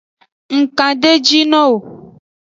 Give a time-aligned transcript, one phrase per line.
[0.55, 1.77] Ng kandejinowo.